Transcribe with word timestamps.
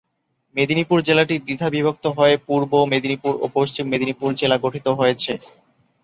মেদিনীপুর 0.55 0.97
জেলাটি 1.07 1.35
দ্বিধাবিভক্ত 1.39 2.05
হয়ে 2.17 2.35
পূর্ব 2.47 2.71
মেদিনীপুর 2.91 3.33
ও 3.37 3.55
পশ্চিম 3.57 3.85
মেদিনীপুর 3.89 4.29
জেলা 4.39 4.57
গঠিত 4.65 4.87
হয়েছে। 4.99 5.31